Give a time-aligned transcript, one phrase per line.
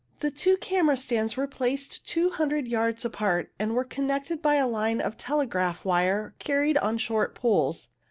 [0.19, 4.99] The two camera stands were placed 200 yards apart, and were connected by a line
[4.99, 7.89] of telegraph wire carried on short poles.